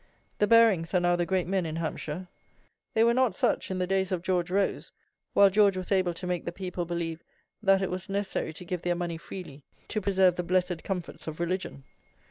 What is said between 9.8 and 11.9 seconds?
to preserve the "blessed comforts of religion."